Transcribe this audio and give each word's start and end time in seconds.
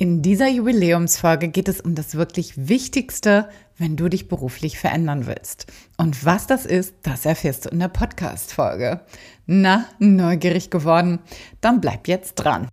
In 0.00 0.22
dieser 0.22 0.48
Jubiläumsfolge 0.48 1.48
geht 1.48 1.68
es 1.68 1.82
um 1.82 1.94
das 1.94 2.14
wirklich 2.14 2.54
Wichtigste, 2.56 3.50
wenn 3.76 3.96
du 3.96 4.08
dich 4.08 4.28
beruflich 4.28 4.78
verändern 4.78 5.26
willst. 5.26 5.66
Und 5.98 6.24
was 6.24 6.46
das 6.46 6.64
ist, 6.64 6.94
das 7.02 7.26
erfährst 7.26 7.66
du 7.66 7.68
in 7.68 7.80
der 7.80 7.88
Podcast-Folge. 7.88 9.02
Na, 9.44 9.84
neugierig 9.98 10.70
geworden? 10.70 11.18
Dann 11.60 11.82
bleib 11.82 12.08
jetzt 12.08 12.36
dran. 12.36 12.66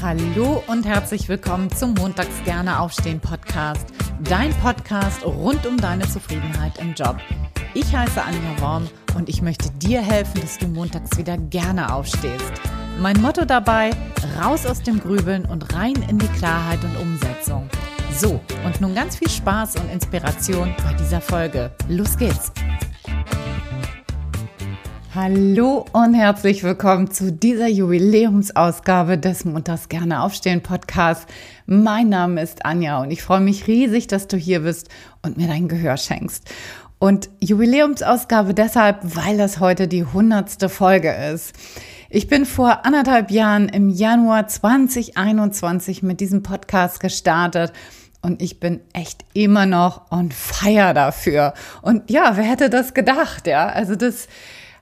Hallo 0.00 0.62
und 0.68 0.86
herzlich 0.86 1.28
willkommen 1.28 1.74
zum 1.74 1.94
Montags 1.94 2.44
gerne 2.44 2.78
aufstehen 2.78 3.18
Podcast. 3.18 3.86
Dein 4.22 4.54
Podcast 4.60 5.24
rund 5.24 5.66
um 5.66 5.76
deine 5.76 6.08
Zufriedenheit 6.08 6.78
im 6.78 6.94
Job. 6.94 7.16
Ich 7.74 7.96
heiße 7.96 8.22
Anja 8.22 8.60
Worm 8.60 8.86
und 9.16 9.28
ich 9.28 9.42
möchte 9.42 9.70
dir 9.70 10.02
helfen, 10.02 10.40
dass 10.40 10.56
du 10.56 10.68
montags 10.68 11.18
wieder 11.18 11.36
gerne 11.36 11.92
aufstehst. 11.92 12.52
Mein 13.00 13.20
Motto 13.20 13.44
dabei, 13.44 13.90
raus 14.40 14.64
aus 14.66 14.82
dem 14.82 15.00
Grübeln 15.00 15.44
und 15.46 15.74
rein 15.74 15.94
in 16.08 16.18
die 16.18 16.28
Klarheit 16.28 16.78
und 16.84 16.96
Umsetzung. 16.96 17.68
So, 18.16 18.40
und 18.64 18.80
nun 18.80 18.94
ganz 18.94 19.16
viel 19.16 19.28
Spaß 19.28 19.76
und 19.76 19.90
Inspiration 19.92 20.74
bei 20.84 20.94
dieser 20.94 21.20
Folge. 21.20 21.72
Los 21.88 22.16
geht's! 22.16 22.52
Hallo 25.14 25.84
und 25.92 26.14
herzlich 26.14 26.62
willkommen 26.62 27.10
zu 27.10 27.32
dieser 27.32 27.68
Jubiläumsausgabe 27.68 29.18
des 29.18 29.44
Montags 29.44 29.88
gerne 29.88 30.22
aufstehen 30.22 30.62
Podcast. 30.62 31.28
Mein 31.66 32.08
Name 32.08 32.42
ist 32.42 32.64
Anja 32.64 33.00
und 33.00 33.10
ich 33.10 33.22
freue 33.22 33.40
mich 33.40 33.66
riesig, 33.66 34.06
dass 34.06 34.28
du 34.28 34.36
hier 34.36 34.60
bist 34.60 34.88
und 35.22 35.36
mir 35.36 35.48
dein 35.48 35.68
Gehör 35.68 35.96
schenkst. 35.96 36.50
Und 36.98 37.28
Jubiläumsausgabe 37.40 38.54
deshalb, 38.54 38.98
weil 39.02 39.36
das 39.36 39.60
heute 39.60 39.88
die 39.88 40.04
hundertste 40.04 40.68
Folge 40.68 41.12
ist. 41.12 41.54
Ich 42.16 42.28
bin 42.28 42.46
vor 42.46 42.86
anderthalb 42.86 43.32
Jahren 43.32 43.68
im 43.68 43.88
Januar 43.88 44.46
2021 44.46 46.04
mit 46.04 46.20
diesem 46.20 46.44
Podcast 46.44 47.00
gestartet 47.00 47.72
und 48.22 48.40
ich 48.40 48.60
bin 48.60 48.82
echt 48.92 49.24
immer 49.32 49.66
noch 49.66 50.12
on 50.12 50.30
fire 50.30 50.94
dafür. 50.94 51.54
Und 51.82 52.08
ja, 52.08 52.36
wer 52.36 52.44
hätte 52.44 52.70
das 52.70 52.94
gedacht, 52.94 53.48
ja? 53.48 53.66
Also 53.66 53.96
das 53.96 54.28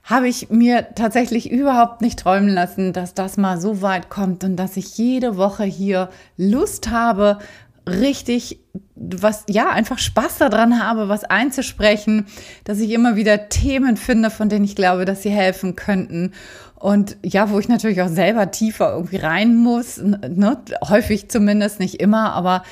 habe 0.03 0.27
ich 0.27 0.51
mir 0.51 0.93
tatsächlich 0.93 1.49
überhaupt 1.49 2.01
nicht 2.01 2.19
träumen 2.19 2.49
lassen, 2.49 2.93
dass 2.93 3.15
das 3.15 3.35
mal 3.37 3.59
so 3.59 3.81
weit 3.81 4.11
kommt 4.11 4.43
und 4.43 4.55
dass 4.55 4.77
ich 4.77 4.95
jede 4.99 5.35
Woche 5.35 5.63
hier 5.63 6.09
Lust 6.37 6.91
habe, 6.91 7.39
richtig 7.87 8.59
was, 8.95 9.43
ja, 9.49 9.69
einfach 9.69 9.99
Spaß 9.99 10.37
daran 10.37 10.81
habe, 10.81 11.09
was 11.09 11.23
einzusprechen, 11.23 12.27
dass 12.63 12.79
ich 12.79 12.91
immer 12.91 13.15
wieder 13.15 13.49
Themen 13.49 13.97
finde, 13.97 14.29
von 14.29 14.49
denen 14.49 14.65
ich 14.65 14.75
glaube, 14.75 15.05
dass 15.05 15.23
sie 15.23 15.29
helfen 15.29 15.75
könnten. 15.75 16.33
Und 16.75 17.17
ja, 17.23 17.49
wo 17.49 17.59
ich 17.59 17.67
natürlich 17.67 18.01
auch 18.01 18.09
selber 18.09 18.51
tiefer 18.51 18.93
irgendwie 18.93 19.17
rein 19.17 19.55
muss, 19.55 19.97
ne? 19.97 20.57
häufig 20.87 21.29
zumindest, 21.29 21.79
nicht 21.79 21.95
immer, 21.95 22.33
aber 22.33 22.63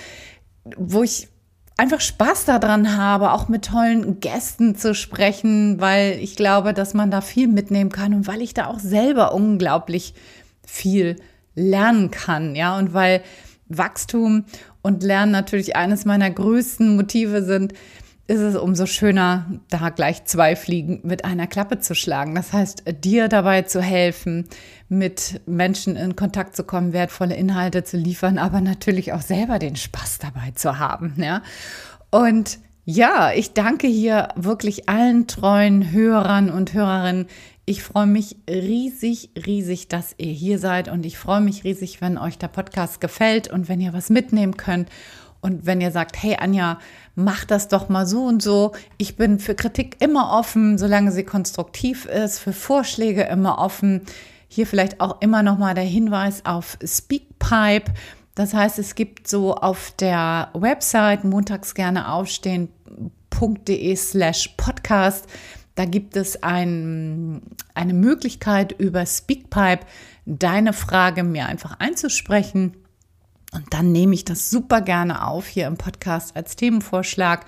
wo 0.78 1.04
ich 1.04 1.30
einfach 1.78 2.02
Spaß 2.02 2.46
daran 2.46 2.96
habe, 2.96 3.32
auch 3.32 3.48
mit 3.48 3.66
tollen 3.66 4.20
Gästen 4.20 4.76
zu 4.76 4.94
sprechen, 4.94 5.82
weil 5.82 6.20
ich 6.20 6.36
glaube, 6.36 6.74
dass 6.74 6.94
man 6.94 7.10
da 7.10 7.22
viel 7.22 7.48
mitnehmen 7.48 7.92
kann 7.92 8.14
und 8.14 8.28
weil 8.28 8.42
ich 8.42 8.54
da 8.54 8.68
auch 8.68 8.80
selber 8.80 9.34
unglaublich 9.34 10.14
viel 10.66 11.16
lernen 11.56 12.12
kann, 12.12 12.56
ja, 12.56 12.78
und 12.78 12.94
weil 12.94 13.22
Wachstum 13.78 14.46
und 14.82 15.04
Lernen 15.04 15.32
natürlich 15.32 15.76
eines 15.76 16.06
meiner 16.06 16.30
größten 16.30 16.96
Motive 16.96 17.44
sind, 17.44 17.74
ist 18.28 18.40
es 18.40 18.56
umso 18.56 18.86
schöner, 18.86 19.46
da 19.70 19.90
gleich 19.90 20.24
zwei 20.24 20.56
Fliegen 20.56 21.02
mit 21.04 21.26
einer 21.26 21.48
Klappe 21.48 21.80
zu 21.80 21.96
schlagen. 21.96 22.34
Das 22.34 22.54
heißt, 22.54 22.84
dir 23.04 23.28
dabei 23.28 23.64
zu 23.64 23.82
helfen, 23.82 24.48
mit 24.88 25.42
Menschen 25.46 25.98
in 25.98 26.16
Kontakt 26.16 26.56
zu 26.56 26.64
kommen, 26.64 26.94
wertvolle 26.94 27.36
Inhalte 27.36 27.84
zu 27.84 27.98
liefern, 27.98 28.38
aber 28.38 28.62
natürlich 28.62 29.12
auch 29.12 29.22
selber 29.22 29.60
den 29.60 29.76
Spaß 29.76 30.20
dabei 30.20 30.52
zu 30.56 30.80
haben. 30.80 31.16
Ja? 31.18 31.42
Und 32.10 32.60
ja, 32.86 33.32
ich 33.36 33.54
danke 33.54 33.88
hier 33.88 34.30
wirklich 34.36 34.88
allen 34.88 35.28
treuen 35.28 35.92
Hörern 35.92 36.50
und 36.50 36.74
Hörerinnen. 36.74 37.28
Ich 37.72 37.84
freue 37.84 38.06
mich 38.06 38.36
riesig, 38.50 39.30
riesig, 39.46 39.88
dass 39.88 40.14
ihr 40.18 40.34
hier 40.34 40.60
seid 40.60 40.90
und 40.90 41.06
ich 41.06 41.18
freue 41.18 41.40
mich 41.40 41.64
riesig, 41.64 42.02
wenn 42.02 42.18
euch 42.18 42.38
der 42.38 42.50
Podcast 42.50 43.00
gefällt 43.00 43.48
und 43.48 43.70
wenn 43.70 43.80
ihr 43.80 43.94
was 43.94 44.10
mitnehmen 44.10 44.58
könnt 44.58 44.90
und 45.40 45.66
wenn 45.66 45.80
ihr 45.80 45.92
sagt, 45.92 46.22
hey 46.22 46.36
Anja, 46.38 46.80
mach 47.16 47.46
das 47.46 47.70
doch 47.70 47.88
mal 47.88 48.06
so 48.06 48.26
und 48.26 48.44
so. 48.44 48.74
Ich 48.98 49.16
bin 49.16 49.40
für 49.40 49.56
Kritik 49.56 49.96
immer 50.02 50.38
offen, 50.38 50.78
solange 50.78 51.14
sie 51.14 51.24
konstruktiv 51.24 52.08
ist, 52.08 52.40
für 52.40 52.52
Vorschläge 52.52 53.24
immer 53.24 53.58
offen. 53.58 54.02
Hier 54.50 54.68
vielleicht 54.68 55.00
auch 55.00 55.22
immer 55.22 55.42
noch 55.42 55.58
mal 55.58 55.74
der 55.74 55.86
Hinweis 55.86 56.46
auf 56.46 56.78
Speakpipe. 56.86 57.94
Das 58.36 58.54
heißt, 58.54 58.80
es 58.80 58.96
gibt 58.96 59.30
so 59.30 59.56
auf 59.56 59.94
der 59.98 60.50
Website 60.56 61.24
montags 61.24 61.74
gerne 61.74 62.12
aufstehen.de 62.12 63.96
slash 63.96 64.50
podcast. 64.58 65.30
Da 65.76 65.86
gibt 65.86 66.16
es 66.18 66.44
ein, 66.44 67.42
eine 67.74 67.94
Möglichkeit 67.94 68.74
über 68.74 69.06
Speakpipe 69.06 69.86
deine 70.26 70.74
Frage 70.74 71.24
mir 71.24 71.46
einfach 71.46 71.80
einzusprechen 71.80 72.76
und 73.54 73.74
dann 73.74 73.92
nehme 73.92 74.14
ich 74.14 74.26
das 74.26 74.50
super 74.50 74.82
gerne 74.82 75.28
auf 75.28 75.48
hier 75.48 75.68
im 75.68 75.78
Podcast 75.78 76.36
als 76.36 76.56
Themenvorschlag. 76.56 77.46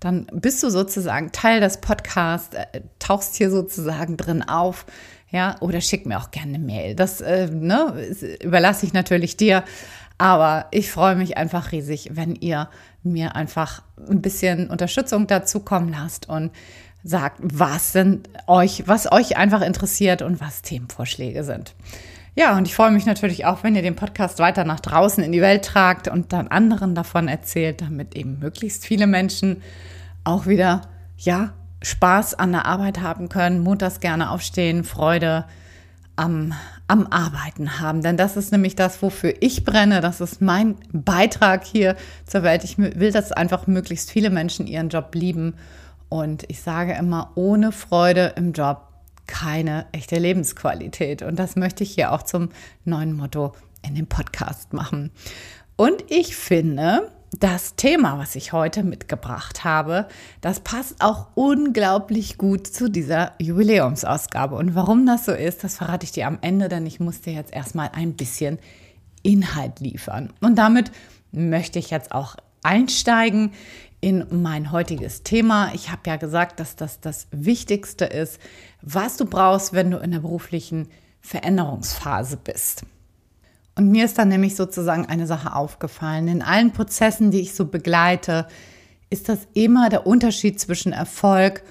Dann 0.00 0.26
bist 0.32 0.62
du 0.62 0.70
sozusagen 0.70 1.32
Teil 1.32 1.60
des 1.60 1.80
Podcasts, 1.80 2.54
äh, 2.56 2.80
tauchst 2.98 3.36
hier 3.36 3.50
sozusagen 3.50 4.16
drin 4.16 4.42
auf. 4.42 4.84
Ja, 5.30 5.56
oder 5.60 5.80
schick 5.80 6.06
mir 6.06 6.18
auch 6.18 6.30
gerne 6.30 6.54
eine 6.54 6.64
Mail. 6.64 6.94
Das 6.94 7.20
äh, 7.20 7.48
ne, 7.48 7.94
überlasse 8.42 8.86
ich 8.86 8.92
natürlich 8.92 9.36
dir. 9.36 9.64
Aber 10.18 10.66
ich 10.70 10.90
freue 10.90 11.16
mich 11.16 11.36
einfach 11.36 11.72
riesig, 11.72 12.10
wenn 12.12 12.36
ihr 12.36 12.68
mir 13.02 13.34
einfach 13.34 13.82
ein 14.08 14.22
bisschen 14.22 14.70
Unterstützung 14.70 15.26
dazu 15.26 15.60
kommen 15.60 15.88
lasst 15.90 16.28
und 16.28 16.52
sagt, 17.04 17.38
was 17.42 17.92
sind 17.92 18.28
euch, 18.46 18.84
was 18.86 19.12
euch 19.12 19.36
einfach 19.36 19.60
interessiert 19.60 20.22
und 20.22 20.40
was 20.40 20.62
Themenvorschläge 20.62 21.44
sind. 21.44 21.74
Ja, 22.34 22.56
und 22.56 22.66
ich 22.66 22.74
freue 22.74 22.90
mich 22.90 23.06
natürlich 23.06 23.44
auch, 23.44 23.62
wenn 23.62 23.76
ihr 23.76 23.82
den 23.82 23.94
Podcast 23.94 24.40
weiter 24.40 24.64
nach 24.64 24.80
draußen 24.80 25.22
in 25.22 25.30
die 25.30 25.40
Welt 25.42 25.64
tragt 25.64 26.08
und 26.08 26.32
dann 26.32 26.48
anderen 26.48 26.94
davon 26.96 27.28
erzählt, 27.28 27.80
damit 27.80 28.16
eben 28.16 28.40
möglichst 28.40 28.84
viele 28.84 29.06
Menschen 29.06 29.62
auch 30.24 30.46
wieder, 30.46 30.82
ja, 31.18 31.52
Spaß 31.82 32.34
an 32.34 32.52
der 32.52 32.64
Arbeit 32.64 33.02
haben 33.02 33.28
können, 33.28 33.60
montags 33.60 34.00
gerne 34.00 34.30
aufstehen, 34.30 34.84
Freude 34.84 35.44
am, 36.16 36.54
am 36.88 37.06
Arbeiten 37.08 37.78
haben. 37.78 38.02
Denn 38.02 38.16
das 38.16 38.36
ist 38.36 38.50
nämlich 38.52 38.74
das, 38.74 39.02
wofür 39.02 39.34
ich 39.40 39.64
brenne. 39.64 40.00
Das 40.00 40.20
ist 40.20 40.40
mein 40.40 40.76
Beitrag 40.92 41.64
hier 41.64 41.94
zur 42.26 42.42
Welt. 42.42 42.64
Ich 42.64 42.78
will, 42.78 43.12
dass 43.12 43.32
einfach 43.32 43.66
möglichst 43.66 44.10
viele 44.10 44.30
Menschen 44.30 44.66
ihren 44.66 44.88
Job 44.88 45.14
lieben. 45.14 45.54
Und 46.14 46.44
ich 46.48 46.62
sage 46.62 46.92
immer, 46.92 47.32
ohne 47.34 47.72
Freude 47.72 48.34
im 48.36 48.52
Job 48.52 48.86
keine 49.26 49.86
echte 49.90 50.16
Lebensqualität. 50.16 51.22
Und 51.22 51.40
das 51.40 51.56
möchte 51.56 51.82
ich 51.82 51.90
hier 51.90 52.12
auch 52.12 52.22
zum 52.22 52.50
neuen 52.84 53.16
Motto 53.16 53.52
in 53.84 53.96
dem 53.96 54.06
Podcast 54.06 54.72
machen. 54.72 55.10
Und 55.74 56.04
ich 56.06 56.36
finde, 56.36 57.10
das 57.32 57.74
Thema, 57.74 58.16
was 58.16 58.36
ich 58.36 58.52
heute 58.52 58.84
mitgebracht 58.84 59.64
habe, 59.64 60.06
das 60.40 60.60
passt 60.60 61.00
auch 61.00 61.30
unglaublich 61.34 62.38
gut 62.38 62.68
zu 62.68 62.88
dieser 62.88 63.32
Jubiläumsausgabe. 63.40 64.54
Und 64.54 64.76
warum 64.76 65.06
das 65.06 65.24
so 65.24 65.32
ist, 65.32 65.64
das 65.64 65.78
verrate 65.78 66.04
ich 66.04 66.12
dir 66.12 66.28
am 66.28 66.38
Ende, 66.42 66.68
denn 66.68 66.86
ich 66.86 67.00
muss 67.00 67.22
dir 67.22 67.32
jetzt 67.32 67.52
erstmal 67.52 67.90
ein 67.92 68.12
bisschen 68.12 68.60
Inhalt 69.24 69.80
liefern. 69.80 70.32
Und 70.40 70.58
damit 70.58 70.92
möchte 71.32 71.80
ich 71.80 71.90
jetzt 71.90 72.12
auch 72.12 72.36
einsteigen 72.62 73.50
in 74.04 74.26
mein 74.42 74.70
heutiges 74.70 75.22
Thema. 75.22 75.72
Ich 75.72 75.90
habe 75.90 76.02
ja 76.04 76.16
gesagt, 76.16 76.60
dass 76.60 76.76
das 76.76 77.00
das 77.00 77.26
Wichtigste 77.30 78.04
ist, 78.04 78.38
was 78.82 79.16
du 79.16 79.24
brauchst, 79.24 79.72
wenn 79.72 79.90
du 79.90 79.96
in 79.96 80.10
der 80.10 80.18
beruflichen 80.18 80.88
Veränderungsphase 81.22 82.36
bist. 82.36 82.84
Und 83.76 83.90
mir 83.90 84.04
ist 84.04 84.18
dann 84.18 84.28
nämlich 84.28 84.56
sozusagen 84.56 85.06
eine 85.06 85.26
Sache 85.26 85.56
aufgefallen. 85.56 86.28
In 86.28 86.42
allen 86.42 86.72
Prozessen, 86.72 87.30
die 87.30 87.40
ich 87.40 87.54
so 87.54 87.64
begleite, 87.64 88.46
ist 89.08 89.30
das 89.30 89.48
immer 89.54 89.88
der 89.88 90.06
Unterschied 90.06 90.60
zwischen 90.60 90.92
Erfolg 90.92 91.62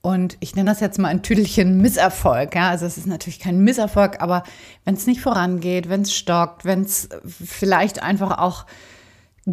und 0.00 0.38
ich 0.40 0.56
nenne 0.56 0.70
das 0.70 0.80
jetzt 0.80 0.98
mal 0.98 1.08
ein 1.08 1.22
Tüdelchen 1.22 1.82
Misserfolg. 1.82 2.54
Ja? 2.54 2.70
Also 2.70 2.86
es 2.86 2.96
ist 2.96 3.06
natürlich 3.06 3.40
kein 3.40 3.60
Misserfolg, 3.60 4.22
aber 4.22 4.44
wenn 4.86 4.94
es 4.94 5.06
nicht 5.06 5.20
vorangeht, 5.20 5.90
wenn 5.90 6.00
es 6.00 6.14
stockt, 6.14 6.64
wenn 6.64 6.80
es 6.80 7.10
vielleicht 7.26 8.02
einfach 8.02 8.38
auch 8.38 8.64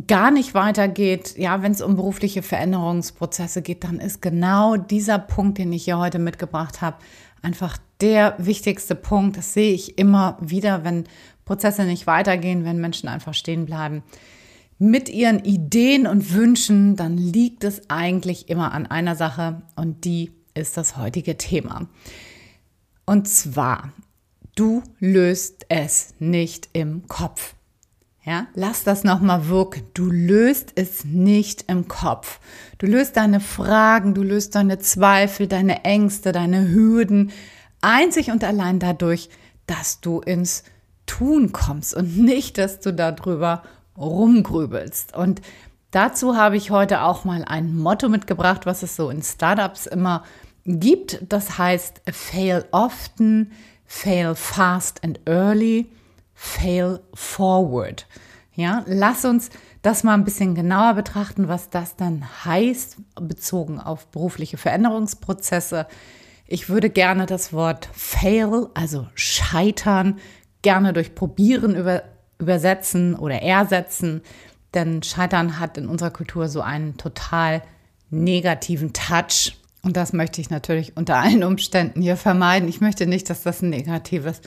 gar 0.07 0.31
nicht 0.31 0.53
weitergeht, 0.53 1.35
ja, 1.37 1.61
wenn 1.61 1.71
es 1.71 1.81
um 1.81 1.95
berufliche 1.95 2.41
Veränderungsprozesse 2.41 3.61
geht, 3.61 3.83
dann 3.83 3.99
ist 3.99 4.21
genau 4.21 4.77
dieser 4.77 5.19
Punkt, 5.19 5.57
den 5.57 5.73
ich 5.73 5.85
hier 5.85 5.97
heute 5.97 6.19
mitgebracht 6.19 6.81
habe, 6.81 6.97
einfach 7.41 7.77
der 7.99 8.35
wichtigste 8.37 8.95
Punkt. 8.95 9.37
Das 9.37 9.53
sehe 9.53 9.73
ich 9.73 9.97
immer 9.97 10.37
wieder, 10.39 10.83
wenn 10.83 11.05
Prozesse 11.45 11.83
nicht 11.83 12.07
weitergehen, 12.07 12.63
wenn 12.63 12.79
Menschen 12.79 13.09
einfach 13.09 13.33
stehen 13.33 13.65
bleiben. 13.65 14.03
Mit 14.79 15.09
ihren 15.09 15.43
Ideen 15.43 16.07
und 16.07 16.33
Wünschen, 16.33 16.95
dann 16.95 17.17
liegt 17.17 17.63
es 17.63 17.89
eigentlich 17.89 18.49
immer 18.49 18.71
an 18.71 18.87
einer 18.87 19.15
Sache 19.15 19.61
und 19.75 20.05
die 20.05 20.31
ist 20.53 20.77
das 20.77 20.97
heutige 20.97 21.37
Thema. 21.37 21.87
Und 23.05 23.27
zwar 23.27 23.91
du 24.55 24.83
löst 24.99 25.65
es 25.69 26.13
nicht 26.19 26.69
im 26.73 27.07
Kopf. 27.07 27.55
Ja, 28.23 28.45
lass 28.53 28.83
das 28.83 29.03
nochmal 29.03 29.47
wirken. 29.47 29.81
Du 29.95 30.05
löst 30.05 30.73
es 30.75 31.05
nicht 31.05 31.65
im 31.67 31.87
Kopf. 31.87 32.39
Du 32.77 32.85
löst 32.85 33.17
deine 33.17 33.39
Fragen, 33.39 34.13
du 34.13 34.21
löst 34.21 34.53
deine 34.53 34.77
Zweifel, 34.77 35.47
deine 35.47 35.83
Ängste, 35.85 36.31
deine 36.31 36.69
Hürden 36.69 37.31
einzig 37.81 38.29
und 38.29 38.43
allein 38.43 38.77
dadurch, 38.77 39.29
dass 39.65 40.01
du 40.01 40.19
ins 40.19 40.63
Tun 41.07 41.51
kommst 41.51 41.95
und 41.95 42.15
nicht, 42.17 42.59
dass 42.59 42.79
du 42.79 42.93
darüber 42.93 43.63
rumgrübelst. 43.97 45.15
Und 45.15 45.41
dazu 45.89 46.35
habe 46.35 46.57
ich 46.57 46.69
heute 46.69 47.01
auch 47.01 47.25
mal 47.25 47.43
ein 47.43 47.75
Motto 47.75 48.07
mitgebracht, 48.07 48.67
was 48.67 48.83
es 48.83 48.95
so 48.95 49.09
in 49.09 49.23
Startups 49.23 49.87
immer 49.87 50.23
gibt. 50.65 51.23
Das 51.27 51.57
heißt, 51.57 52.01
fail 52.11 52.65
often, 52.69 53.51
fail 53.87 54.35
fast 54.35 55.03
and 55.03 55.19
early 55.25 55.89
Fail 56.43 57.01
Forward. 57.13 58.07
Ja, 58.55 58.83
lass 58.87 59.25
uns 59.25 59.51
das 59.83 60.03
mal 60.03 60.15
ein 60.15 60.23
bisschen 60.23 60.55
genauer 60.55 60.95
betrachten, 60.95 61.47
was 61.47 61.69
das 61.69 61.97
dann 61.97 62.25
heißt, 62.43 62.97
bezogen 63.21 63.79
auf 63.79 64.07
berufliche 64.07 64.57
Veränderungsprozesse. 64.57 65.85
Ich 66.47 66.67
würde 66.67 66.89
gerne 66.89 67.27
das 67.27 67.53
Wort 67.53 67.87
fail, 67.93 68.67
also 68.73 69.07
scheitern, 69.13 70.17
gerne 70.63 70.93
durch 70.93 71.13
probieren 71.13 71.75
über, 71.75 72.01
übersetzen 72.39 73.15
oder 73.15 73.43
ersetzen, 73.43 74.23
denn 74.73 75.03
scheitern 75.03 75.59
hat 75.59 75.77
in 75.77 75.87
unserer 75.87 76.11
Kultur 76.11 76.49
so 76.49 76.61
einen 76.61 76.97
total 76.97 77.61
negativen 78.09 78.93
Touch. 78.93 79.57
Und 79.83 79.95
das 79.95 80.11
möchte 80.11 80.41
ich 80.41 80.49
natürlich 80.49 80.97
unter 80.97 81.17
allen 81.17 81.43
Umständen 81.43 82.01
hier 82.01 82.17
vermeiden. 82.17 82.67
Ich 82.67 82.81
möchte 82.81 83.05
nicht, 83.05 83.29
dass 83.29 83.43
das 83.43 83.61
ein 83.61 83.69
negatives 83.69 84.41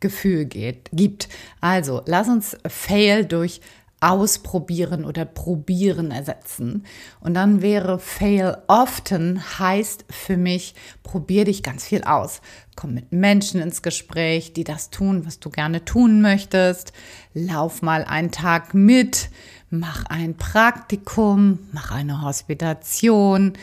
Gefühl 0.00 0.44
geht, 0.44 0.88
gibt. 0.92 1.28
Also, 1.60 2.02
lass 2.06 2.28
uns 2.28 2.56
Fail 2.66 3.24
durch 3.24 3.60
ausprobieren 4.00 5.04
oder 5.04 5.24
probieren 5.24 6.10
ersetzen. 6.10 6.84
Und 7.20 7.34
dann 7.34 7.62
wäre 7.62 7.98
fail 7.98 8.58
often 8.68 9.42
heißt 9.58 10.04
für 10.08 10.36
mich, 10.36 10.74
probier 11.02 11.44
dich 11.44 11.62
ganz 11.62 11.84
viel 11.84 12.04
aus. 12.04 12.40
Komm 12.76 12.94
mit 12.94 13.10
Menschen 13.10 13.60
ins 13.60 13.82
Gespräch, 13.82 14.52
die 14.52 14.64
das 14.64 14.90
tun, 14.90 15.26
was 15.26 15.40
du 15.40 15.50
gerne 15.50 15.84
tun 15.84 16.20
möchtest. 16.20 16.92
Lauf 17.34 17.82
mal 17.82 18.04
einen 18.04 18.30
Tag 18.30 18.72
mit, 18.72 19.30
mach 19.68 20.04
ein 20.06 20.36
Praktikum, 20.36 21.58
mach 21.72 21.90
eine 21.90 22.22
Hospitation 22.22 23.54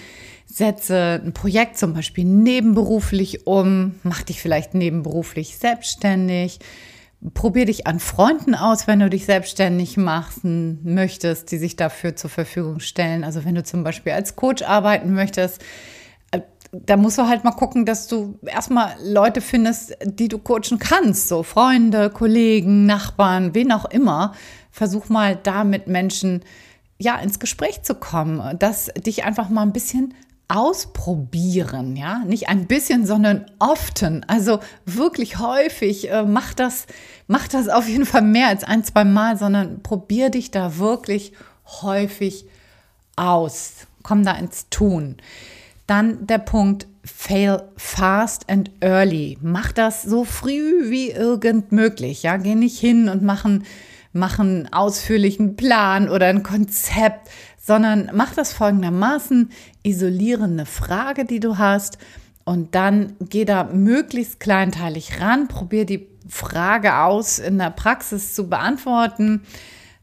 setze 0.55 1.21
ein 1.21 1.33
Projekt 1.33 1.77
zum 1.77 1.93
Beispiel 1.93 2.23
nebenberuflich 2.23 3.45
um, 3.45 3.95
mach 4.03 4.23
dich 4.23 4.41
vielleicht 4.41 4.73
nebenberuflich 4.73 5.57
selbstständig, 5.57 6.59
probier 7.33 7.65
dich 7.65 7.87
an 7.87 7.99
Freunden 7.99 8.55
aus, 8.55 8.87
wenn 8.87 9.01
du 9.01 9.09
dich 9.09 9.25
selbstständig 9.25 9.97
machen 9.97 10.79
möchtest, 10.83 11.51
die 11.51 11.57
sich 11.57 11.75
dafür 11.75 12.15
zur 12.15 12.29
Verfügung 12.29 12.79
stellen. 12.79 13.25
Also 13.25 13.43
wenn 13.43 13.55
du 13.55 13.63
zum 13.63 13.83
Beispiel 13.83 14.13
als 14.13 14.37
Coach 14.37 14.63
arbeiten 14.63 15.13
möchtest, 15.13 15.61
äh, 16.31 16.39
da 16.71 16.95
musst 16.95 17.17
du 17.17 17.27
halt 17.27 17.43
mal 17.43 17.51
gucken, 17.51 17.85
dass 17.85 18.07
du 18.07 18.39
erstmal 18.45 18.95
Leute 19.03 19.41
findest, 19.41 19.97
die 20.05 20.29
du 20.29 20.37
coachen 20.37 20.79
kannst, 20.79 21.27
so 21.27 21.43
Freunde, 21.43 22.09
Kollegen, 22.09 22.85
Nachbarn, 22.85 23.53
wen 23.53 23.73
auch 23.73 23.85
immer. 23.85 24.33
Versuch 24.71 25.09
mal 25.09 25.35
da 25.35 25.65
mit 25.65 25.87
Menschen 25.87 26.43
ja 26.97 27.17
ins 27.17 27.39
Gespräch 27.39 27.81
zu 27.81 27.95
kommen, 27.95 28.57
dass 28.57 28.85
dich 28.95 29.25
einfach 29.25 29.49
mal 29.49 29.63
ein 29.63 29.73
bisschen 29.73 30.13
ausprobieren, 30.47 31.95
ja, 31.95 32.19
nicht 32.19 32.49
ein 32.49 32.67
bisschen, 32.67 33.05
sondern 33.05 33.45
often, 33.59 34.23
also 34.27 34.59
wirklich 34.85 35.39
häufig, 35.39 36.11
äh, 36.11 36.23
mach 36.23 36.53
das, 36.53 36.85
mach 37.27 37.47
das 37.47 37.67
auf 37.67 37.87
jeden 37.87 38.05
Fall 38.05 38.21
mehr 38.21 38.49
als 38.49 38.63
ein, 38.63 38.83
zwei 38.83 39.05
Mal, 39.05 39.37
sondern 39.37 39.81
probier 39.81 40.29
dich 40.29 40.51
da 40.51 40.77
wirklich 40.77 41.33
häufig 41.81 42.45
aus, 43.15 43.87
komm 44.03 44.23
da 44.23 44.33
ins 44.33 44.69
Tun. 44.69 45.17
Dann 45.87 46.27
der 46.27 46.39
Punkt, 46.39 46.87
fail 47.03 47.63
fast 47.77 48.49
and 48.49 48.71
early. 48.81 49.37
Mach 49.41 49.71
das 49.71 50.03
so 50.03 50.25
früh 50.25 50.89
wie 50.89 51.11
irgend 51.11 51.71
möglich, 51.71 52.23
ja, 52.23 52.37
geh 52.37 52.55
nicht 52.55 52.79
hin 52.79 53.09
und 53.09 53.21
machen, 53.21 53.63
machen 54.11 54.71
ausführlichen 54.71 55.55
Plan 55.55 56.09
oder 56.09 56.27
ein 56.27 56.43
Konzept, 56.43 57.29
sondern 57.65 58.11
mach 58.13 58.35
das 58.35 58.53
folgendermaßen, 58.53 59.49
isoliere 59.81 60.43
eine 60.43 60.67
Frage, 60.67 61.25
die 61.25 61.39
du 61.39 61.57
hast 61.57 61.97
und 62.43 62.75
dann 62.75 63.15
geh 63.19 63.43
da 63.43 63.63
möglichst 63.63 64.39
kleinteilig 64.39 65.19
ran, 65.19 65.47
probier 65.47 65.87
die 65.87 66.07
Frage 66.29 66.97
aus 66.97 67.39
in 67.39 67.57
der 67.57 67.71
Praxis 67.71 68.35
zu 68.35 68.49
beantworten. 68.49 69.41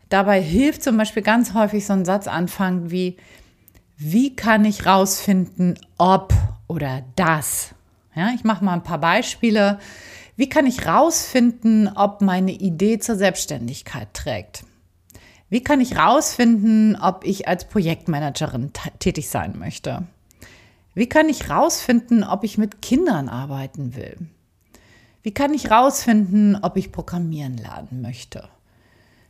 Dabei 0.09 0.43
hilft 0.43 0.82
zum 0.82 0.97
Beispiel 0.97 1.23
ganz 1.23 1.55
häufig 1.55 1.87
so 1.87 1.93
ein 1.93 2.05
Satzanfang 2.05 2.91
wie, 2.91 3.17
wie 3.97 4.35
kann 4.35 4.64
ich 4.64 4.85
rausfinden, 4.85 5.79
ob 5.99 6.35
oder 6.67 7.05
das? 7.14 7.76
Ja, 8.17 8.31
ich 8.35 8.43
mache 8.43 8.64
mal 8.64 8.73
ein 8.73 8.82
paar 8.82 8.99
Beispiele. 8.99 9.79
Wie 10.35 10.49
kann 10.49 10.67
ich 10.67 10.85
rausfinden, 10.85 11.88
ob 11.94 12.23
meine 12.23 12.50
Idee 12.50 12.99
zur 12.99 13.14
Selbstständigkeit 13.14 14.12
trägt? 14.14 14.64
Wie 15.52 15.62
kann 15.62 15.82
ich 15.82 15.99
rausfinden, 15.99 16.96
ob 16.96 17.26
ich 17.26 17.46
als 17.46 17.69
Projektmanagerin 17.69 18.72
tätig 19.00 19.28
sein 19.28 19.58
möchte? 19.58 20.04
Wie 20.94 21.10
kann 21.10 21.28
ich 21.28 21.50
rausfinden, 21.50 22.25
ob 22.25 22.43
ich 22.43 22.56
mit 22.56 22.81
Kindern 22.81 23.28
arbeiten 23.28 23.94
will? 23.94 24.16
Wie 25.22 25.34
kann 25.34 25.52
ich 25.52 25.70
rausfinden, 25.70 26.56
ob 26.62 26.78
ich 26.78 26.90
programmieren 26.90 27.58
lernen 27.58 28.00
möchte? 28.00 28.49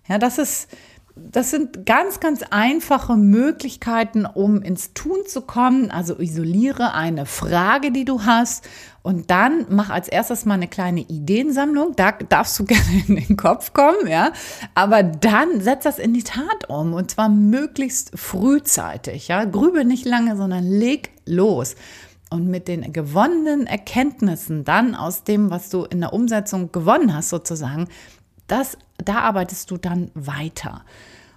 Ja, 0.07 0.19
das 0.19 0.39
ist 0.39 0.69
das 1.15 1.51
sind 1.51 1.85
ganz, 1.85 2.21
ganz 2.21 2.43
einfache 2.43 3.17
Möglichkeiten, 3.17 4.25
um 4.25 4.63
ins 4.63 4.95
Tun 4.95 5.19
zu 5.27 5.43
kommen. 5.43 5.91
Also 5.91 6.19
isoliere 6.19 6.95
eine 6.95 7.27
Frage, 7.27 7.93
die 7.93 8.07
du 8.07 8.25
hast 8.25 8.67
und 9.03 9.31
dann 9.31 9.67
mach 9.69 9.91
als 9.91 10.09
erstes 10.09 10.47
mal 10.47 10.55
eine 10.55 10.69
kleine 10.69 11.01
Ideensammlung. 11.01 11.95
Da 11.97 12.13
darfst 12.13 12.59
du 12.59 12.65
gerne 12.67 13.05
in 13.09 13.17
den 13.17 13.37
Kopf 13.37 13.75
kommen, 13.75 14.07
ja. 14.09 14.33
Aber 14.75 15.03
dann 15.03 15.61
setz 15.61 15.85
das 15.85 15.99
in 15.99 16.15
die 16.15 16.25
Tat 16.25 16.69
um 16.69 16.95
und 16.95 17.11
zwar 17.11 17.29
möglichst 17.29 18.19
frühzeitig, 18.19 19.29
ja. 19.29 19.45
Grübe 19.45 19.85
nicht 19.85 20.07
lange, 20.07 20.37
sondern 20.37 20.65
leg 20.65 21.11
los. 21.27 21.75
Und 22.31 22.49
mit 22.49 22.69
den 22.69 22.95
gewonnenen 22.95 23.67
Erkenntnissen 23.67 24.65
dann 24.65 24.95
aus 24.95 25.25
dem, 25.25 25.51
was 25.51 25.69
du 25.69 25.85
in 25.85 26.01
der 26.01 26.15
Umsetzung 26.15 26.73
gewonnen 26.73 27.15
hast, 27.15 27.29
sozusagen, 27.29 27.89
das, 28.47 28.79
da 29.09 29.21
arbeitest 29.21 29.71
du 29.71 29.77
dann 29.77 30.11
weiter. 30.15 30.85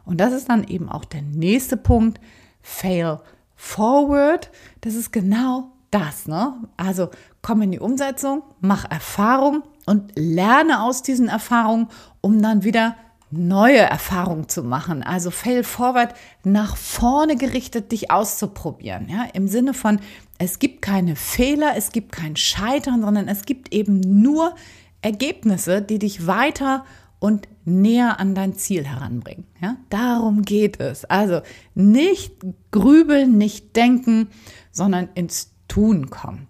Und 0.05 0.19
das 0.19 0.33
ist 0.33 0.49
dann 0.49 0.63
eben 0.67 0.89
auch 0.89 1.05
der 1.05 1.21
nächste 1.21 1.77
Punkt. 1.77 2.19
Fail 2.61 3.19
forward. 3.55 4.51
Das 4.81 4.95
ist 4.95 5.11
genau 5.11 5.71
das. 5.91 6.27
Ne? 6.27 6.53
Also 6.77 7.09
komm 7.41 7.61
in 7.61 7.71
die 7.71 7.79
Umsetzung, 7.79 8.43
mach 8.59 8.89
Erfahrung 8.89 9.63
und 9.85 10.11
lerne 10.15 10.83
aus 10.83 11.03
diesen 11.03 11.27
Erfahrungen, 11.27 11.87
um 12.21 12.41
dann 12.41 12.63
wieder 12.63 12.95
neue 13.31 13.79
Erfahrungen 13.79 14.47
zu 14.47 14.63
machen. 14.63 15.03
Also 15.03 15.31
fail 15.31 15.63
forward, 15.63 16.13
nach 16.43 16.77
vorne 16.77 17.35
gerichtet, 17.35 17.91
dich 17.91 18.11
auszuprobieren. 18.11 19.09
Ja? 19.09 19.25
Im 19.33 19.47
Sinne 19.47 19.73
von, 19.73 19.99
es 20.37 20.59
gibt 20.59 20.81
keine 20.81 21.15
Fehler, 21.15 21.73
es 21.75 21.91
gibt 21.91 22.11
kein 22.11 22.35
Scheitern, 22.35 23.01
sondern 23.01 23.27
es 23.27 23.43
gibt 23.43 23.73
eben 23.73 23.99
nur 23.99 24.55
Ergebnisse, 25.01 25.81
die 25.81 25.99
dich 25.99 26.27
weiter 26.27 26.85
und 27.25 27.47
näher 27.63 28.19
an 28.19 28.35
dein 28.35 28.53
Ziel 28.53 28.85
heranbringen. 28.85 29.47
Ja? 29.59 29.77
Darum 29.89 30.43
geht 30.43 30.79
es. 30.79 31.05
Also 31.05 31.41
nicht 31.73 32.35
grübeln, 32.69 33.39
nicht 33.39 33.75
denken, 33.75 34.27
sondern 34.71 35.09
ins 35.15 35.51
Tun 35.67 36.11
kommen. 36.11 36.47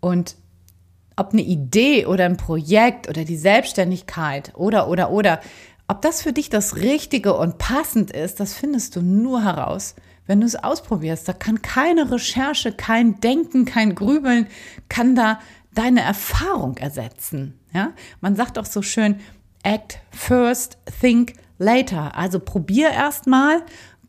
Und 0.00 0.36
ob 1.16 1.32
eine 1.32 1.40
Idee 1.40 2.04
oder 2.04 2.26
ein 2.26 2.36
Projekt 2.36 3.08
oder 3.08 3.24
die 3.24 3.38
Selbstständigkeit 3.38 4.52
oder, 4.56 4.88
oder, 4.90 5.10
oder, 5.10 5.40
ob 5.88 6.02
das 6.02 6.20
für 6.20 6.34
dich 6.34 6.50
das 6.50 6.76
Richtige 6.76 7.32
und 7.32 7.56
passend 7.56 8.10
ist, 8.10 8.40
das 8.40 8.52
findest 8.52 8.94
du 8.94 9.00
nur 9.00 9.42
heraus, 9.42 9.94
wenn 10.26 10.42
du 10.42 10.46
es 10.46 10.56
ausprobierst. 10.56 11.26
Da 11.26 11.32
kann 11.32 11.62
keine 11.62 12.10
Recherche, 12.12 12.72
kein 12.72 13.20
Denken, 13.20 13.64
kein 13.64 13.94
Grübeln, 13.94 14.48
kann 14.90 15.16
da 15.16 15.40
deine 15.72 16.02
Erfahrung 16.02 16.76
ersetzen. 16.76 17.58
Ja? 17.72 17.92
Man 18.20 18.36
sagt 18.36 18.58
auch 18.58 18.66
so 18.66 18.82
schön, 18.82 19.20
act 19.66 19.98
first, 20.10 20.78
think 21.00 21.34
later. 21.58 22.16
Also 22.16 22.38
probier 22.38 22.90
erstmal, 22.90 23.62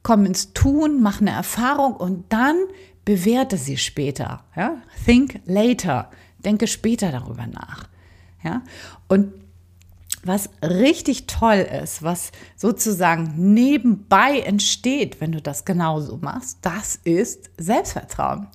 komm 0.03 0.25
ins 0.25 0.53
Tun, 0.53 1.01
mach 1.01 1.19
eine 1.19 1.31
Erfahrung 1.31 1.95
und 1.95 2.31
dann 2.31 2.55
bewerte 3.03 3.57
sie 3.57 3.77
später. 3.77 4.43
Ja? 4.55 4.81
Think 5.05 5.41
later. 5.45 6.11
Denke 6.39 6.67
später 6.67 7.11
darüber 7.11 7.47
nach. 7.47 7.89
Ja? 8.43 8.61
Und 9.07 9.33
was 10.23 10.49
richtig 10.61 11.25
toll 11.25 11.65
ist, 11.83 12.03
was 12.03 12.31
sozusagen 12.55 13.53
nebenbei 13.53 14.39
entsteht, 14.41 15.21
wenn 15.21 15.31
du 15.31 15.41
das 15.41 15.63
genauso 15.63 16.17
machst, 16.17 16.59
das 16.61 16.97
ist 17.03 17.49
Selbstvertrauen. 17.57 18.47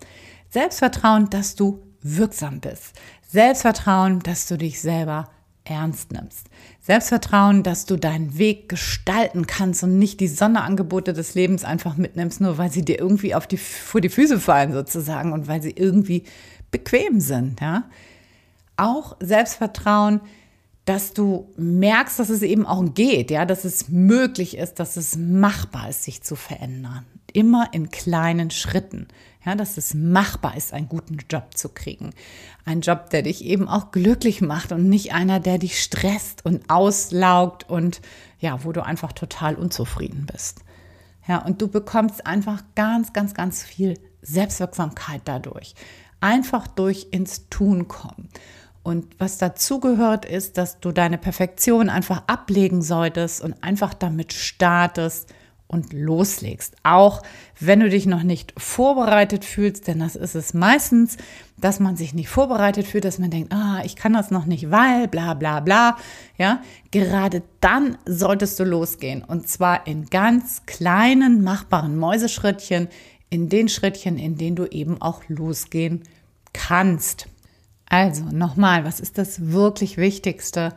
Selbstvertrauen, 0.51 1.31
dass 1.31 1.55
du 1.55 1.83
wirksam 2.03 2.61
bist. 2.61 2.93
Selbstvertrauen, 3.27 4.21
dass 4.21 4.47
du 4.47 4.59
dich 4.59 4.81
selber 4.81 5.31
ernst 5.65 6.13
nimmst. 6.13 6.49
Selbstvertrauen, 6.85 7.63
dass 7.63 7.87
du 7.87 7.97
deinen 7.97 8.39
Weg 8.39 8.69
gestalten 8.69 9.47
kannst 9.47 9.85
und 9.85 10.01
nicht 10.01 10.19
die 10.19 10.27
Sonderangebote 10.27 11.13
des 11.13 11.35
Lebens 11.37 11.65
einfach 11.65 11.97
mitnimmst, 11.97 12.41
nur 12.41 12.59
weil 12.59 12.73
sie 12.73 12.85
dir 12.85 12.99
irgendwie 12.99 13.37
auf 13.37 13.47
die, 13.47 13.57
vor 13.57 14.01
die 14.01 14.09
Füße 14.09 14.41
fallen 14.41 14.73
sozusagen 14.73 15.33
und 15.33 15.47
weil 15.47 15.63
sie 15.63 15.71
irgendwie 15.71 16.25
bequem 16.73 17.21
sind, 17.21 17.61
ja. 17.61 17.85
Auch 18.77 19.17
Selbstvertrauen, 19.21 20.23
dass 20.93 21.15
du 21.15 21.49
merkst, 21.57 22.19
dass 22.19 22.29
es 22.29 22.43
eben 22.43 22.67
auch 22.67 22.85
geht, 22.93 23.31
ja, 23.31 23.47
dass 23.47 23.65
es 23.65 23.89
möglich 23.89 24.59
ist, 24.59 24.75
dass 24.75 24.99
es 24.99 25.17
machbar 25.17 25.89
ist, 25.89 26.05
sich 26.05 26.23
zu 26.23 26.37
verändern. 26.37 27.07
Immer 27.33 27.69
in 27.73 27.91
kleinen 27.91 28.51
Schritten. 28.51 29.09
Ja, 29.43 29.55
dass 29.55 29.79
es 29.79 29.95
machbar 29.95 30.55
ist, 30.55 30.75
einen 30.75 30.91
guten 30.91 31.17
Job 31.31 31.57
zu 31.57 31.71
kriegen. 31.71 32.11
Ein 32.67 32.83
Job, 32.83 33.09
der 33.09 33.23
dich 33.23 33.43
eben 33.43 33.69
auch 33.69 33.91
glücklich 33.91 34.43
macht 34.43 34.71
und 34.71 34.91
nicht 34.91 35.15
einer, 35.15 35.41
der 35.41 35.57
dich 35.57 35.83
stresst 35.83 36.45
und 36.45 36.69
auslaugt 36.69 37.69
und 37.71 38.03
ja, 38.39 38.63
wo 38.63 38.73
du 38.73 38.85
einfach 38.85 39.13
total 39.13 39.55
unzufrieden 39.55 40.27
bist. 40.31 40.61
Ja, 41.27 41.39
und 41.39 41.63
du 41.63 41.69
bekommst 41.69 42.27
einfach 42.27 42.63
ganz, 42.75 43.15
ganz, 43.15 43.33
ganz 43.33 43.63
viel 43.63 43.99
Selbstwirksamkeit 44.21 45.23
dadurch. 45.25 45.75
Einfach 46.21 46.67
durch 46.67 47.09
ins 47.13 47.49
Tun 47.49 47.89
kommen. 47.89 48.29
Und 48.83 49.07
was 49.19 49.39
dazu 49.39 49.79
gehört, 49.79 50.25
ist, 50.25 50.59
dass 50.59 50.81
du 50.81 50.91
deine 50.91 51.19
Perfektion 51.19 51.89
einfach 51.89 52.25
ablegen 52.27 52.83
solltest 52.83 53.43
und 53.43 53.63
einfach 53.63 53.95
damit 53.95 54.33
startest 54.33 55.33
und 55.73 55.93
loslegst. 55.93 56.77
Auch 56.83 57.23
wenn 57.59 57.81
du 57.81 57.89
dich 57.89 58.07
noch 58.07 58.23
nicht 58.23 58.53
vorbereitet 58.59 59.45
fühlst, 59.45 59.89
denn 59.89 60.01
das 60.01 60.17
ist 60.17 60.35
es 60.35 60.53
meistens, 60.53 61.17
dass 61.57 61.81
man 61.81 61.97
sich 61.97 62.13
nicht 62.13 62.29
vorbereitet 62.29 62.87
fühlt, 62.87 63.05
dass 63.05 63.19
man 63.19 63.31
denkt, 63.31 63.53
ah, 63.55 63.81
ich 63.85 63.97
kann 63.97 64.13
das 64.13 64.31
noch 64.31 64.45
nicht, 64.45 64.71
weil, 64.71 65.09
bla, 65.09 65.33
bla, 65.35 65.61
bla. 65.61 65.97
Ja, 66.37 66.61
gerade 66.91 67.43
dann 67.61 67.97
solltest 68.05 68.61
du 68.61 68.65
losgehen. 68.65 69.25
Und 69.25 69.49
zwar 69.49 69.87
in 69.87 70.07
ganz 70.07 70.67
kleinen, 70.67 71.43
machbaren 71.43 71.97
Mäuseschrittchen, 71.97 72.89
in 73.31 73.49
den 73.49 73.71
Schrittchen, 73.71 74.19
in 74.19 74.37
denen 74.37 74.57
du 74.57 74.67
eben 74.67 75.01
auch 75.01 75.23
losgehen 75.29 76.03
kannst. 76.53 77.29
Also 77.93 78.25
nochmal, 78.25 78.87
was 78.87 79.01
ist 79.01 79.19
das 79.19 79.53
wirklich 79.53 79.99
Wichtigste, 79.99 80.73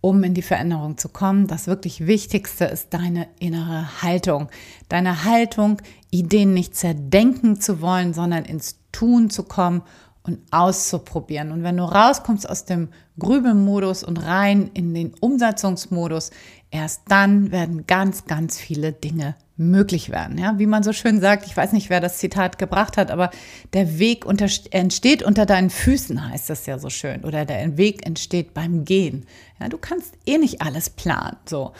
um 0.00 0.24
in 0.24 0.34
die 0.34 0.42
Veränderung 0.42 0.98
zu 0.98 1.08
kommen? 1.08 1.46
Das 1.46 1.68
wirklich 1.68 2.08
Wichtigste 2.08 2.64
ist 2.64 2.92
deine 2.92 3.28
innere 3.38 4.02
Haltung. 4.02 4.48
Deine 4.88 5.24
Haltung, 5.24 5.80
Ideen 6.10 6.52
nicht 6.52 6.74
zerdenken 6.74 7.60
zu 7.60 7.80
wollen, 7.80 8.14
sondern 8.14 8.44
ins 8.44 8.80
Tun 8.90 9.30
zu 9.30 9.44
kommen 9.44 9.82
und 10.24 10.40
auszuprobieren. 10.50 11.52
Und 11.52 11.62
wenn 11.62 11.76
du 11.76 11.84
rauskommst 11.84 12.50
aus 12.50 12.64
dem 12.64 12.88
Grübelmodus 13.20 14.02
und 14.02 14.16
rein 14.16 14.70
in 14.74 14.92
den 14.92 15.14
Umsetzungsmodus, 15.20 16.32
erst 16.72 17.02
dann 17.06 17.52
werden 17.52 17.86
ganz, 17.86 18.24
ganz 18.24 18.58
viele 18.58 18.92
Dinge 18.92 19.36
möglich 19.60 20.10
werden. 20.10 20.38
Ja, 20.38 20.58
wie 20.58 20.66
man 20.66 20.82
so 20.82 20.92
schön 20.92 21.20
sagt, 21.20 21.46
ich 21.46 21.56
weiß 21.56 21.72
nicht, 21.72 21.90
wer 21.90 22.00
das 22.00 22.18
Zitat 22.18 22.58
gebracht 22.58 22.96
hat, 22.96 23.10
aber 23.10 23.30
der 23.74 23.98
Weg 23.98 24.24
unter, 24.24 24.48
entsteht 24.70 25.22
unter 25.22 25.44
deinen 25.44 25.70
Füßen, 25.70 26.30
heißt 26.30 26.48
das 26.48 26.66
ja 26.66 26.78
so 26.78 26.88
schön. 26.88 27.24
Oder 27.24 27.44
der 27.44 27.76
Weg 27.76 28.06
entsteht 28.06 28.54
beim 28.54 28.84
Gehen. 28.84 29.26
Ja, 29.60 29.68
du 29.68 29.76
kannst 29.76 30.14
eh 30.26 30.38
nicht 30.38 30.62
alles 30.62 30.88
planen. 30.88 31.36
So. 31.44 31.72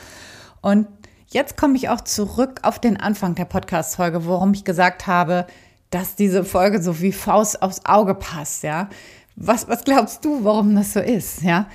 Und 0.61 0.89
jetzt 1.29 1.57
komme 1.57 1.77
ich 1.77 1.89
auch 1.89 2.03
zurück 2.03 2.61
auf 2.63 2.79
den 2.79 2.99
Anfang 2.99 3.35
der 3.35 3.47
Podcast-Folge, 3.47 4.27
worum 4.27 4.53
ich 4.53 4.65
gesagt 4.65 5.07
habe, 5.07 5.47
dass 5.89 6.15
diese 6.15 6.45
Folge 6.45 6.83
so 6.83 7.01
wie 7.01 7.13
Faust 7.13 7.63
aufs 7.63 7.87
Auge 7.87 8.15
passt, 8.15 8.63
ja. 8.63 8.91
Was, 9.37 9.69
was 9.69 9.85
glaubst 9.85 10.25
du, 10.25 10.45
warum 10.45 10.75
das 10.75 10.93
so 10.93 11.01
ist, 11.01 11.43
ja? 11.43 11.67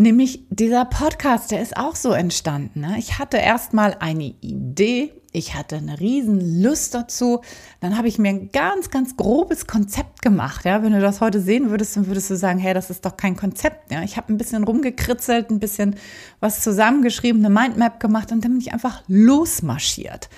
Nämlich 0.00 0.46
dieser 0.48 0.86
Podcast, 0.86 1.50
der 1.50 1.60
ist 1.60 1.76
auch 1.76 1.94
so 1.94 2.12
entstanden. 2.12 2.80
Ne? 2.80 2.94
Ich 2.98 3.18
hatte 3.18 3.36
erstmal 3.36 3.98
eine 4.00 4.32
Idee, 4.40 5.12
ich 5.30 5.54
hatte 5.54 5.76
eine 5.76 6.00
riesen 6.00 6.62
Lust 6.62 6.94
dazu. 6.94 7.42
Dann 7.80 7.98
habe 7.98 8.08
ich 8.08 8.18
mir 8.18 8.30
ein 8.30 8.50
ganz, 8.50 8.88
ganz 8.88 9.18
grobes 9.18 9.66
Konzept 9.66 10.22
gemacht. 10.22 10.64
Ja, 10.64 10.82
wenn 10.82 10.94
du 10.94 11.02
das 11.02 11.20
heute 11.20 11.38
sehen 11.38 11.68
würdest, 11.68 11.98
dann 11.98 12.06
würdest 12.06 12.30
du 12.30 12.36
sagen, 12.36 12.58
hey, 12.58 12.72
das 12.72 12.88
ist 12.88 13.04
doch 13.04 13.18
kein 13.18 13.36
Konzept. 13.36 13.92
Ja, 13.92 14.02
ich 14.02 14.16
habe 14.16 14.32
ein 14.32 14.38
bisschen 14.38 14.64
rumgekritzelt, 14.64 15.50
ein 15.50 15.60
bisschen 15.60 15.96
was 16.40 16.62
zusammengeschrieben, 16.62 17.44
eine 17.44 17.52
Mindmap 17.52 18.00
gemacht 18.00 18.32
und 18.32 18.42
dann 18.42 18.52
bin 18.52 18.60
ich 18.62 18.72
einfach 18.72 19.02
losmarschiert. 19.06 20.30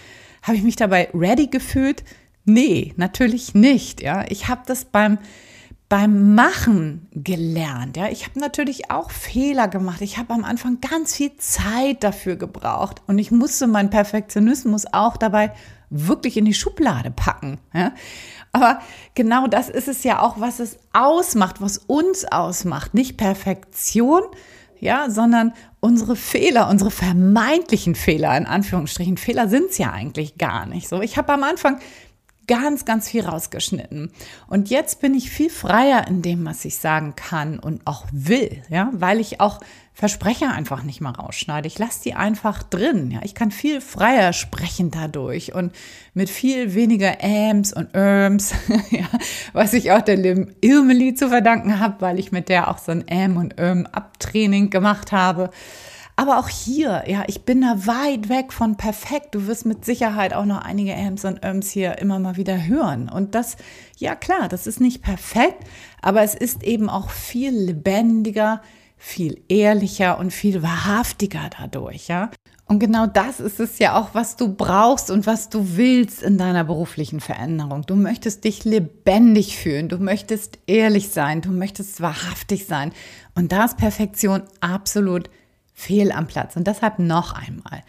Habe 0.42 0.56
ich 0.56 0.64
mich 0.64 0.74
dabei 0.74 1.08
ready 1.14 1.46
gefühlt? 1.46 2.02
Nee, 2.44 2.94
natürlich 2.96 3.54
nicht. 3.54 4.02
Ja, 4.02 4.24
ich 4.28 4.48
habe 4.48 4.62
das 4.66 4.86
beim 4.86 5.18
beim 5.92 6.34
Machen 6.34 7.06
gelernt. 7.12 7.98
Ja, 7.98 8.08
ich 8.08 8.24
habe 8.24 8.40
natürlich 8.40 8.90
auch 8.90 9.10
Fehler 9.10 9.68
gemacht. 9.68 10.00
Ich 10.00 10.16
habe 10.16 10.32
am 10.32 10.42
Anfang 10.42 10.80
ganz 10.80 11.14
viel 11.16 11.36
Zeit 11.36 12.02
dafür 12.02 12.36
gebraucht 12.36 13.02
und 13.06 13.18
ich 13.18 13.30
musste 13.30 13.66
meinen 13.66 13.90
Perfektionismus 13.90 14.86
auch 14.90 15.18
dabei 15.18 15.52
wirklich 15.90 16.38
in 16.38 16.46
die 16.46 16.54
Schublade 16.54 17.10
packen. 17.10 17.58
Ja? 17.74 17.92
Aber 18.52 18.78
genau 19.14 19.48
das 19.48 19.68
ist 19.68 19.86
es 19.86 20.02
ja 20.02 20.22
auch, 20.22 20.40
was 20.40 20.60
es 20.60 20.78
ausmacht, 20.94 21.60
was 21.60 21.76
uns 21.76 22.24
ausmacht. 22.24 22.94
Nicht 22.94 23.18
Perfektion, 23.18 24.22
ja, 24.80 25.10
sondern 25.10 25.52
unsere 25.80 26.16
Fehler, 26.16 26.70
unsere 26.70 26.90
vermeintlichen 26.90 27.96
Fehler, 27.96 28.34
in 28.38 28.46
Anführungsstrichen. 28.46 29.18
Fehler 29.18 29.46
sind 29.46 29.68
es 29.68 29.76
ja 29.76 29.92
eigentlich 29.92 30.38
gar 30.38 30.64
nicht. 30.64 30.88
So, 30.88 31.02
ich 31.02 31.18
habe 31.18 31.34
am 31.34 31.42
Anfang 31.44 31.80
ganz, 32.46 32.84
ganz 32.84 33.08
viel 33.08 33.24
rausgeschnitten. 33.24 34.10
Und 34.48 34.70
jetzt 34.70 35.00
bin 35.00 35.14
ich 35.14 35.30
viel 35.30 35.50
freier 35.50 36.06
in 36.08 36.22
dem, 36.22 36.44
was 36.44 36.64
ich 36.64 36.78
sagen 36.78 37.14
kann 37.16 37.58
und 37.58 37.86
auch 37.86 38.06
will, 38.12 38.62
ja, 38.68 38.90
weil 38.92 39.20
ich 39.20 39.40
auch 39.40 39.60
Versprecher 39.94 40.50
einfach 40.50 40.84
nicht 40.84 41.02
mal 41.02 41.10
rausschneide. 41.10 41.68
Ich 41.68 41.78
lasse 41.78 42.02
die 42.02 42.14
einfach 42.14 42.62
drin, 42.62 43.10
ja. 43.10 43.20
Ich 43.24 43.34
kann 43.34 43.50
viel 43.50 43.80
freier 43.82 44.32
sprechen 44.32 44.90
dadurch 44.90 45.54
und 45.54 45.72
mit 46.14 46.30
viel 46.30 46.74
weniger 46.74 47.22
Äms 47.22 47.74
und 47.74 47.94
Irms, 47.94 48.54
ja, 48.90 49.06
was 49.52 49.74
ich 49.74 49.92
auch 49.92 50.00
der 50.00 50.16
Lim 50.16 50.54
Irmeli 50.62 51.14
zu 51.14 51.28
verdanken 51.28 51.78
habe, 51.78 52.00
weil 52.00 52.18
ich 52.18 52.32
mit 52.32 52.48
der 52.48 52.68
auch 52.68 52.78
so 52.78 52.90
ein 52.92 53.06
Äm 53.06 53.36
und 53.36 53.60
Irm 53.60 53.86
Abtraining 53.86 54.70
gemacht 54.70 55.12
habe. 55.12 55.50
Aber 56.16 56.38
auch 56.38 56.48
hier, 56.48 57.04
ja, 57.06 57.24
ich 57.26 57.44
bin 57.44 57.62
da 57.62 57.86
weit 57.86 58.28
weg 58.28 58.52
von 58.52 58.76
perfekt. 58.76 59.34
Du 59.34 59.46
wirst 59.46 59.64
mit 59.64 59.84
Sicherheit 59.84 60.34
auch 60.34 60.44
noch 60.44 60.62
einige 60.62 60.94
Ams 60.94 61.24
und 61.24 61.44
Öms 61.44 61.70
hier 61.70 61.98
immer 61.98 62.18
mal 62.18 62.36
wieder 62.36 62.66
hören. 62.66 63.08
Und 63.08 63.34
das, 63.34 63.56
ja 63.98 64.14
klar, 64.14 64.48
das 64.48 64.66
ist 64.66 64.80
nicht 64.80 65.02
perfekt, 65.02 65.64
aber 66.02 66.22
es 66.22 66.34
ist 66.34 66.62
eben 66.62 66.90
auch 66.90 67.10
viel 67.10 67.52
lebendiger, 67.52 68.60
viel 68.98 69.42
ehrlicher 69.48 70.18
und 70.18 70.32
viel 70.32 70.62
wahrhaftiger 70.62 71.50
dadurch, 71.58 72.08
ja. 72.08 72.30
Und 72.66 72.78
genau 72.78 73.06
das 73.06 73.40
ist 73.40 73.60
es 73.60 73.78
ja 73.78 74.00
auch, 74.00 74.10
was 74.14 74.36
du 74.36 74.54
brauchst 74.54 75.10
und 75.10 75.26
was 75.26 75.50
du 75.50 75.76
willst 75.76 76.22
in 76.22 76.38
deiner 76.38 76.64
beruflichen 76.64 77.20
Veränderung. 77.20 77.82
Du 77.84 77.96
möchtest 77.96 78.44
dich 78.44 78.64
lebendig 78.64 79.58
fühlen, 79.58 79.88
du 79.88 79.98
möchtest 79.98 80.58
ehrlich 80.66 81.08
sein, 81.08 81.42
du 81.42 81.50
möchtest 81.50 82.00
wahrhaftig 82.00 82.66
sein. 82.66 82.92
Und 83.34 83.52
da 83.52 83.64
ist 83.64 83.76
Perfektion 83.76 84.44
absolut 84.60 85.28
fehl 85.72 86.12
am 86.12 86.26
Platz. 86.26 86.56
Und 86.56 86.66
deshalb 86.66 86.98
noch 86.98 87.32
einmal, 87.34 87.82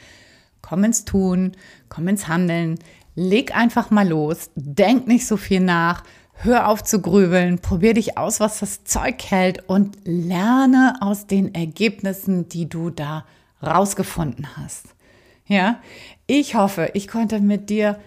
komm 0.62 0.84
ins 0.84 1.06
Tun, 1.06 1.54
komm 1.90 2.08
ins 2.08 2.28
Handeln, 2.28 2.80
leg 3.16 3.56
einfach 3.56 3.92
mal 3.92 4.08
los, 4.08 4.50
denk 4.56 5.08
nicht 5.08 5.28
so 5.28 5.38
viel 5.38 5.60
nach, 5.60 6.04
hör 6.34 6.68
auf 6.68 6.84
zu 6.84 7.02
grübeln, 7.02 7.60
probier 7.60 7.94
dich 7.94 8.18
aus, 8.18 8.40
was 8.40 8.60
das 8.60 8.84
Zeug 8.84 9.24
hält 9.30 9.68
und 9.70 9.98
lerne 10.04 10.96
aus 11.02 11.28
den 11.28 11.54
Ergebnissen, 11.54 12.50
die 12.50 12.68
du 12.68 12.90
da 12.90 13.26
rausgefunden 13.62 14.58
hast. 14.58 14.96
Ja, 15.46 15.80
ich 16.26 16.56
hoffe, 16.56 16.92
ich 16.94 17.08
konnte 17.08 17.40
mit 17.40 17.70
dir 17.70 18.00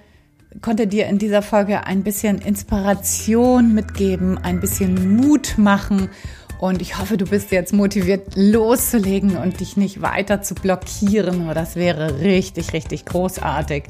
konnte 0.63 0.87
dir 0.87 1.07
in 1.07 1.19
dieser 1.19 1.43
Folge 1.43 1.87
ein 1.87 2.03
bisschen 2.03 2.39
Inspiration 2.39 3.75
mitgeben, 3.75 4.39
ein 4.39 4.61
bisschen 4.61 5.17
Mut 5.17 5.59
machen 5.59 6.09
und 6.59 6.81
ich 6.81 6.99
hoffe, 6.99 7.17
du 7.17 7.27
bist 7.27 7.51
jetzt 7.53 7.73
motiviert 7.73 8.35
loszulegen 8.35 9.37
und 9.37 9.61
dich 9.61 9.77
nicht 9.77 10.01
weiter 10.01 10.43
zu 10.43 10.55
blockieren. 10.55 11.51
Das 11.55 11.77
wäre 11.77 12.21
richtig, 12.21 12.73
richtig 12.73 13.05
großartig. 13.05 13.85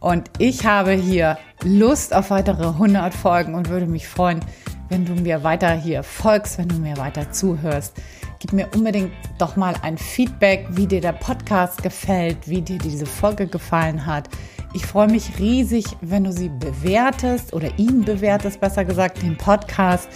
Und 0.00 0.30
ich 0.38 0.66
habe 0.66 0.92
hier 0.92 1.38
Lust 1.62 2.12
auf 2.12 2.30
weitere 2.30 2.66
100 2.66 3.14
Folgen 3.14 3.54
und 3.54 3.68
würde 3.68 3.86
mich 3.86 4.08
freuen, 4.08 4.40
wenn 4.88 5.04
du 5.04 5.14
mir 5.14 5.44
weiter 5.44 5.72
hier 5.72 6.02
folgst, 6.02 6.58
wenn 6.58 6.68
du 6.68 6.76
mir 6.76 6.96
weiter 6.96 7.30
zuhörst. 7.30 7.94
Gib 8.40 8.52
mir 8.52 8.68
unbedingt 8.74 9.12
doch 9.38 9.54
mal 9.54 9.74
ein 9.82 9.96
Feedback, 9.96 10.66
wie 10.70 10.88
dir 10.88 11.00
der 11.00 11.12
Podcast 11.12 11.84
gefällt, 11.84 12.48
wie 12.48 12.62
dir 12.62 12.78
diese 12.78 13.06
Folge 13.06 13.46
gefallen 13.46 14.04
hat. 14.04 14.28
Ich 14.74 14.84
freue 14.84 15.06
mich 15.06 15.38
riesig, 15.38 15.84
wenn 16.00 16.24
du 16.24 16.32
sie 16.32 16.48
bewertest 16.48 17.52
oder 17.52 17.78
ihn 17.78 18.04
bewertest, 18.04 18.60
besser 18.60 18.84
gesagt, 18.84 19.22
den 19.22 19.36
Podcast 19.36 20.08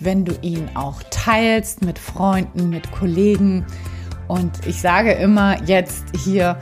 wenn 0.00 0.24
du 0.24 0.32
ihn 0.42 0.70
auch 0.74 1.02
teilst 1.10 1.84
mit 1.84 1.98
Freunden, 1.98 2.70
mit 2.70 2.90
Kollegen. 2.92 3.64
Und 4.26 4.66
ich 4.66 4.80
sage 4.80 5.12
immer 5.12 5.62
jetzt 5.64 6.04
hier 6.24 6.58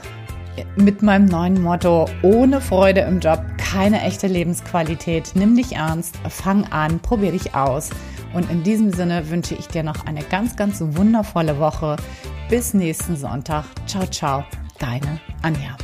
mit 0.77 1.03
meinem 1.03 1.27
neuen 1.27 1.63
Motto, 1.63 2.07
ohne 2.23 2.61
Freude 2.61 3.01
im 3.01 3.21
Job 3.21 3.43
keine 3.59 4.03
echte 4.03 4.27
Lebensqualität. 4.27 5.33
Nimm 5.35 5.57
dich 5.57 5.75
ernst, 5.75 6.17
fang 6.29 6.65
an, 6.73 7.01
probier 7.01 7.33
dich 7.33 7.55
aus 7.55 7.91
Und 8.33 8.51
in 8.51 8.63
diesem 8.63 8.93
Sinne 8.93 9.31
wünsche 9.31 9.55
ich 9.55 9.69
dir 9.69 9.83
noch 9.83 10.07
eine 10.07 10.23
ganz, 10.23 10.57
ganz 10.57 10.81
wundervolle 10.81 11.59
Woche. 11.59 11.97
Bis 12.49 12.75
nächsten 12.75 13.17
Sonntag. 13.17 13.65
Ciao, 13.87 14.07
ciao, 14.07 14.45
deine 14.79 15.21
Anja. 15.43 15.77